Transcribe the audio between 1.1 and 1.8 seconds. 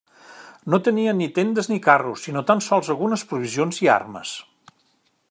ni tendes ni